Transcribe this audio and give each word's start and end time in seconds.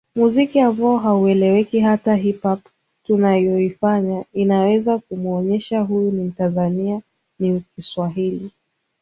muziki 0.15 0.59
ambao 0.59 0.97
haueleweki 0.97 1.79
hata 1.79 2.15
hip 2.15 2.41
hop 2.43 2.59
tunayoifanya 3.03 4.23
inayoweza 4.33 4.99
kumuonesha 4.99 5.79
huyu 5.81 6.11
ni 6.11 6.23
mtanzania 6.23 7.01
ni 7.39 7.63
Kiswahili 7.75 8.51